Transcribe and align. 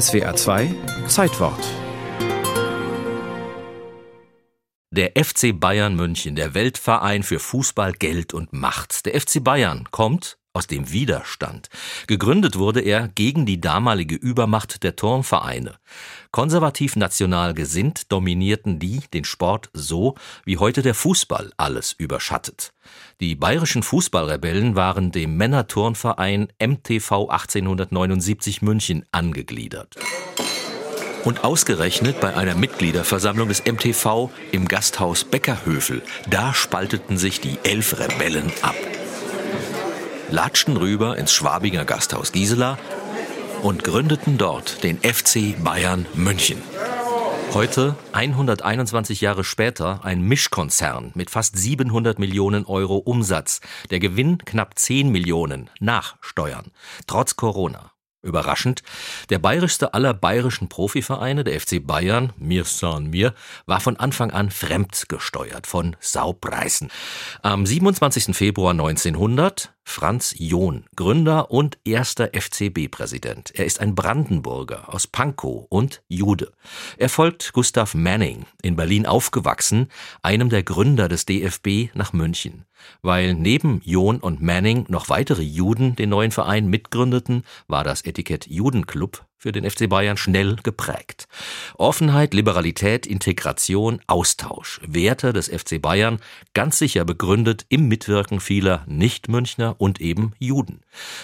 SWR 0.00 0.34
2 0.34 0.74
Zeitwort 1.06 1.64
Der 4.90 5.12
FC 5.14 5.52
Bayern 5.54 5.94
München, 5.94 6.34
der 6.34 6.54
Weltverein 6.54 7.22
für 7.22 7.38
Fußball, 7.38 7.92
Geld 7.92 8.34
und 8.34 8.52
Macht. 8.52 9.06
Der 9.06 9.20
FC 9.20 9.44
Bayern 9.44 9.86
kommt 9.92 10.36
aus 10.54 10.68
dem 10.68 10.90
Widerstand. 10.92 11.68
Gegründet 12.06 12.56
wurde 12.56 12.80
er 12.80 13.08
gegen 13.08 13.44
die 13.44 13.60
damalige 13.60 14.14
Übermacht 14.14 14.84
der 14.84 14.94
Turnvereine. 14.94 15.74
Konservativ 16.30 16.94
national 16.96 17.54
gesinnt 17.54 18.10
dominierten 18.12 18.78
die 18.78 19.00
den 19.12 19.24
Sport 19.24 19.68
so, 19.72 20.14
wie 20.44 20.56
heute 20.56 20.82
der 20.82 20.94
Fußball 20.94 21.52
alles 21.56 21.92
überschattet. 21.92 22.72
Die 23.20 23.34
bayerischen 23.34 23.82
Fußballrebellen 23.82 24.76
waren 24.76 25.10
dem 25.10 25.36
Männerturnverein 25.36 26.48
MTV 26.60 27.28
1879 27.30 28.62
München 28.62 29.04
angegliedert. 29.10 29.96
Und 31.24 31.42
ausgerechnet 31.42 32.20
bei 32.20 32.36
einer 32.36 32.54
Mitgliederversammlung 32.54 33.48
des 33.48 33.64
MTV 33.64 34.30
im 34.52 34.68
Gasthaus 34.68 35.24
Beckerhöfel, 35.24 36.02
da 36.28 36.54
spalteten 36.54 37.16
sich 37.16 37.40
die 37.40 37.58
elf 37.64 37.98
Rebellen 37.98 38.52
ab 38.62 38.76
latschten 40.30 40.76
rüber 40.76 41.16
ins 41.16 41.32
Schwabinger 41.32 41.84
Gasthaus 41.84 42.32
Gisela 42.32 42.78
und 43.62 43.84
gründeten 43.84 44.38
dort 44.38 44.82
den 44.82 44.98
FC 44.98 45.62
Bayern 45.62 46.06
München. 46.14 46.62
Heute, 47.52 47.94
121 48.12 49.20
Jahre 49.20 49.44
später, 49.44 50.04
ein 50.04 50.22
Mischkonzern 50.22 51.12
mit 51.14 51.30
fast 51.30 51.56
700 51.56 52.18
Millionen 52.18 52.64
Euro 52.64 52.96
Umsatz. 52.96 53.60
Der 53.90 54.00
Gewinn 54.00 54.38
knapp 54.38 54.76
10 54.76 55.10
Millionen 55.10 55.70
nach 55.78 56.16
Steuern. 56.20 56.72
Trotz 57.06 57.36
Corona. 57.36 57.92
Überraschend, 58.22 58.82
der 59.28 59.38
bayerischste 59.38 59.92
aller 59.92 60.14
bayerischen 60.14 60.68
Profivereine, 60.68 61.44
der 61.44 61.60
FC 61.60 61.86
Bayern, 61.86 62.32
mir 62.38 62.64
san 62.64 63.10
mir, 63.10 63.34
war 63.66 63.80
von 63.80 63.98
Anfang 63.98 64.30
an 64.30 64.50
fremdgesteuert 64.50 65.66
von 65.66 65.94
Saubreißen. 66.00 66.90
Am 67.42 67.66
27. 67.66 68.34
Februar 68.34 68.70
1900 68.70 69.73
Franz 69.84 70.34
John, 70.38 70.84
Gründer 70.96 71.50
und 71.50 71.78
erster 71.84 72.30
FCB-Präsident. 72.32 73.52
Er 73.54 73.66
ist 73.66 73.80
ein 73.80 73.94
Brandenburger 73.94 74.92
aus 74.92 75.06
Pankow 75.06 75.66
und 75.68 76.02
Jude. 76.08 76.52
Er 76.96 77.08
folgt 77.08 77.52
Gustav 77.52 77.94
Manning, 77.94 78.46
in 78.62 78.76
Berlin 78.76 79.06
aufgewachsen, 79.06 79.88
einem 80.22 80.48
der 80.48 80.62
Gründer 80.62 81.08
des 81.08 81.26
DFB 81.26 81.94
nach 81.94 82.12
München. 82.12 82.64
Weil 83.02 83.34
neben 83.34 83.80
John 83.84 84.18
und 84.18 84.42
Manning 84.42 84.86
noch 84.88 85.08
weitere 85.10 85.42
Juden 85.42 85.94
den 85.96 86.08
neuen 86.08 86.30
Verein 86.30 86.66
mitgründeten, 86.66 87.44
war 87.68 87.84
das 87.84 88.02
Etikett 88.02 88.46
Judenclub 88.46 89.24
für 89.44 89.52
den 89.52 89.68
FC 89.70 89.90
Bayern 89.90 90.16
schnell 90.16 90.56
geprägt. 90.62 91.28
Offenheit, 91.76 92.32
Liberalität, 92.32 93.06
Integration, 93.06 94.00
Austausch, 94.06 94.80
Werte 94.86 95.34
des 95.34 95.48
FC 95.48 95.82
Bayern, 95.82 96.18
ganz 96.54 96.78
sicher 96.78 97.04
begründet 97.04 97.66
im 97.68 97.86
Mitwirken 97.86 98.40
vieler 98.40 98.84
Nicht-Münchner 98.86 99.74
und 99.76 100.00
eben 100.00 100.32
Juden. 100.38 100.80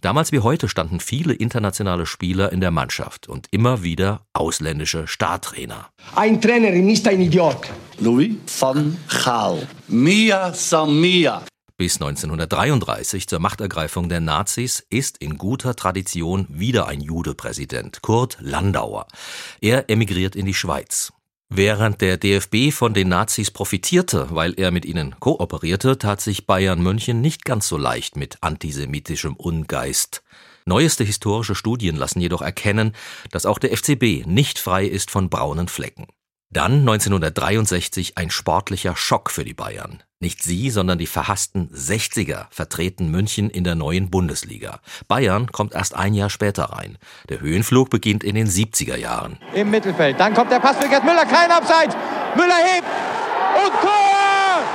Damals 0.00 0.30
wie 0.30 0.38
heute 0.38 0.68
standen 0.68 1.00
viele 1.00 1.34
internationale 1.34 2.06
Spieler 2.06 2.52
in 2.52 2.60
der 2.60 2.70
Mannschaft 2.70 3.28
und 3.28 3.48
immer 3.50 3.82
wieder 3.82 4.20
ausländische 4.32 5.08
Startrainer. 5.08 5.88
Ein 6.14 6.40
Trainer 6.40 6.70
ist 6.70 7.08
ein 7.08 7.20
Idiot. 7.20 7.68
Louis 7.98 8.36
van 8.60 8.96
Gaal. 9.24 9.66
Mia 9.88 10.52
Samia. 10.54 11.42
Bis 11.76 11.96
1933 11.96 13.26
zur 13.26 13.40
Machtergreifung 13.40 14.08
der 14.08 14.20
Nazis 14.20 14.86
ist 14.90 15.18
in 15.18 15.38
guter 15.38 15.74
Tradition 15.74 16.46
wieder 16.48 16.86
ein 16.86 17.00
Jude 17.00 17.34
Präsident, 17.34 18.00
Kurt 18.00 18.38
Landauer. 18.40 19.08
Er 19.60 19.90
emigriert 19.90 20.36
in 20.36 20.46
die 20.46 20.54
Schweiz. 20.54 21.12
Während 21.48 22.00
der 22.00 22.16
DFB 22.16 22.72
von 22.72 22.94
den 22.94 23.08
Nazis 23.08 23.50
profitierte, 23.50 24.28
weil 24.30 24.54
er 24.56 24.70
mit 24.70 24.84
ihnen 24.84 25.18
kooperierte, 25.18 25.98
tat 25.98 26.20
sich 26.20 26.46
Bayern 26.46 26.80
München 26.80 27.20
nicht 27.20 27.44
ganz 27.44 27.66
so 27.66 27.76
leicht 27.76 28.14
mit 28.14 28.38
antisemitischem 28.40 29.34
Ungeist. 29.34 30.22
Neueste 30.66 31.02
historische 31.02 31.56
Studien 31.56 31.96
lassen 31.96 32.20
jedoch 32.20 32.40
erkennen, 32.40 32.92
dass 33.32 33.46
auch 33.46 33.58
der 33.58 33.76
FCB 33.76 34.26
nicht 34.26 34.60
frei 34.60 34.86
ist 34.86 35.10
von 35.10 35.28
braunen 35.28 35.66
Flecken. 35.66 36.06
Dann 36.54 36.88
1963 36.88 38.16
ein 38.16 38.30
sportlicher 38.30 38.94
Schock 38.94 39.32
für 39.32 39.44
die 39.44 39.54
Bayern. 39.54 40.04
Nicht 40.20 40.40
sie, 40.44 40.70
sondern 40.70 40.98
die 40.98 41.08
verhassten 41.08 41.68
60er 41.74 42.46
vertreten 42.50 43.10
München 43.10 43.50
in 43.50 43.64
der 43.64 43.74
neuen 43.74 44.08
Bundesliga. 44.08 44.78
Bayern 45.08 45.50
kommt 45.50 45.74
erst 45.74 45.96
ein 45.96 46.14
Jahr 46.14 46.30
später 46.30 46.66
rein. 46.66 46.96
Der 47.28 47.40
Höhenflug 47.40 47.90
beginnt 47.90 48.22
in 48.22 48.36
den 48.36 48.46
70er 48.46 48.96
Jahren. 48.96 49.40
Im 49.52 49.72
Mittelfeld. 49.72 50.20
Dann 50.20 50.32
kommt 50.32 50.52
der 50.52 50.60
Pass 50.60 50.76
für 50.76 50.88
Gerd 50.88 51.04
Müller. 51.04 51.26
Kein 51.26 51.50
Abseits. 51.50 51.96
Müller 52.36 52.54
hebt. 52.54 52.86
Und 53.64 53.72
Tor! 53.82 54.33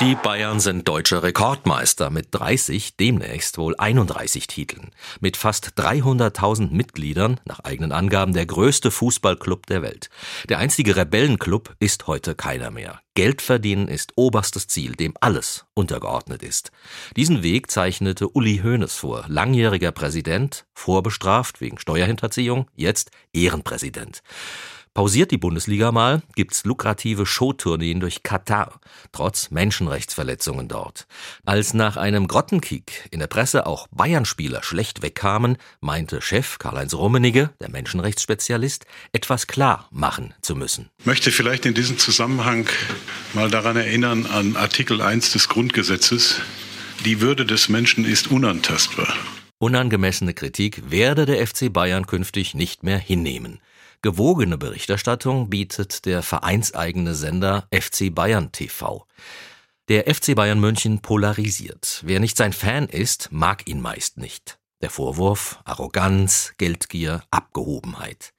Die 0.00 0.14
Bayern 0.14 0.60
sind 0.60 0.88
deutscher 0.88 1.22
Rekordmeister 1.22 2.08
mit 2.08 2.28
30, 2.30 2.96
demnächst 2.96 3.58
wohl 3.58 3.74
31 3.76 4.46
Titeln. 4.46 4.92
Mit 5.20 5.36
fast 5.36 5.74
300.000 5.76 6.70
Mitgliedern, 6.70 7.38
nach 7.44 7.60
eigenen 7.60 7.92
Angaben 7.92 8.32
der 8.32 8.46
größte 8.46 8.90
Fußballclub 8.90 9.66
der 9.66 9.82
Welt. 9.82 10.08
Der 10.48 10.58
einzige 10.58 10.96
Rebellenclub 10.96 11.74
ist 11.78 12.06
heute 12.06 12.34
keiner 12.34 12.70
mehr. 12.70 13.00
Geld 13.14 13.42
verdienen 13.42 13.88
ist 13.88 14.12
oberstes 14.16 14.68
Ziel, 14.68 14.96
dem 14.96 15.12
alles 15.20 15.66
untergeordnet 15.74 16.42
ist. 16.42 16.72
Diesen 17.16 17.42
Weg 17.42 17.70
zeichnete 17.70 18.28
Uli 18.28 18.60
Hoeneß 18.64 18.94
vor, 18.94 19.26
langjähriger 19.28 19.92
Präsident, 19.92 20.64
vorbestraft 20.72 21.60
wegen 21.60 21.78
Steuerhinterziehung, 21.78 22.68
jetzt 22.74 23.10
Ehrenpräsident. 23.34 24.22
Pausiert 24.92 25.30
die 25.30 25.38
Bundesliga 25.38 25.92
mal, 25.92 26.20
gibt's 26.34 26.64
lukrative 26.64 27.24
Showtourneen 27.24 28.00
durch 28.00 28.24
Katar, 28.24 28.80
trotz 29.12 29.52
Menschenrechtsverletzungen 29.52 30.66
dort. 30.66 31.06
Als 31.44 31.74
nach 31.74 31.96
einem 31.96 32.26
Grottenkick 32.26 33.08
in 33.12 33.20
der 33.20 33.28
Presse 33.28 33.66
auch 33.66 33.86
Bayern-Spieler 33.92 34.64
schlecht 34.64 35.00
wegkamen, 35.00 35.58
meinte 35.80 36.20
Chef 36.20 36.58
Karl-Heinz 36.58 36.94
Rummenigge, 36.94 37.50
der 37.60 37.70
Menschenrechtsspezialist, 37.70 38.84
etwas 39.12 39.46
klar 39.46 39.88
machen 39.92 40.34
zu 40.42 40.56
müssen. 40.56 40.90
Ich 40.98 41.06
möchte 41.06 41.30
vielleicht 41.30 41.66
in 41.66 41.74
diesem 41.74 41.96
Zusammenhang 41.96 42.66
mal 43.32 43.48
daran 43.48 43.76
erinnern 43.76 44.26
an 44.26 44.56
Artikel 44.56 45.00
1 45.00 45.30
des 45.30 45.48
Grundgesetzes. 45.48 46.40
Die 47.04 47.20
Würde 47.20 47.46
des 47.46 47.68
Menschen 47.68 48.04
ist 48.04 48.32
unantastbar. 48.32 49.14
Unangemessene 49.58 50.34
Kritik 50.34 50.90
werde 50.90 51.26
der 51.26 51.46
FC 51.46 51.72
Bayern 51.72 52.08
künftig 52.08 52.54
nicht 52.54 52.82
mehr 52.82 52.98
hinnehmen. 52.98 53.60
Gewogene 54.02 54.56
Berichterstattung 54.56 55.50
bietet 55.50 56.06
der 56.06 56.22
vereinseigene 56.22 57.14
Sender 57.14 57.68
FC 57.70 58.14
Bayern 58.14 58.50
TV. 58.50 59.06
Der 59.88 60.12
FC 60.14 60.34
Bayern 60.34 60.58
München 60.58 61.00
polarisiert. 61.02 62.00
Wer 62.06 62.18
nicht 62.18 62.38
sein 62.38 62.54
Fan 62.54 62.88
ist, 62.88 63.30
mag 63.30 63.68
ihn 63.68 63.82
meist 63.82 64.16
nicht. 64.16 64.58
Der 64.80 64.88
Vorwurf 64.88 65.58
Arroganz, 65.64 66.54
Geldgier, 66.56 67.24
Abgehobenheit. 67.30 68.32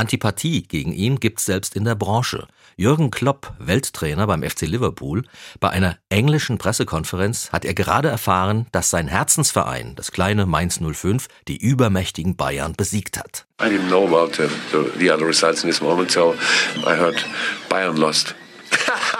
Antipathie 0.00 0.62
gegen 0.62 0.92
ihn 0.92 1.20
gibt's 1.20 1.44
selbst 1.44 1.76
in 1.76 1.84
der 1.84 1.94
Branche. 1.94 2.48
Jürgen 2.76 3.10
Klopp, 3.10 3.52
Welttrainer 3.58 4.26
beim 4.26 4.42
FC 4.42 4.62
Liverpool, 4.62 5.24
bei 5.60 5.68
einer 5.68 5.98
englischen 6.08 6.56
Pressekonferenz 6.56 7.52
hat 7.52 7.66
er 7.66 7.74
gerade 7.74 8.08
erfahren, 8.08 8.66
dass 8.72 8.88
sein 8.88 9.08
Herzensverein, 9.08 9.94
das 9.96 10.10
kleine 10.10 10.46
Mainz 10.46 10.80
05, 10.80 11.28
die 11.48 11.58
übermächtigen 11.58 12.34
Bayern 12.34 12.72
besiegt 12.72 13.18
hat. 13.18 13.44
I 13.60 13.66
didn't 13.66 13.88
know 13.88 14.06
about 14.06 14.32
the, 14.36 14.48
the, 14.72 14.98
the 14.98 15.10
other 15.10 15.26
results 15.26 15.62
in 15.62 15.68
this 15.68 15.82
moment, 15.82 16.10
so 16.10 16.34
I 16.86 16.96
heard 16.96 17.22
Bayern 17.68 17.98
lost. 17.98 18.34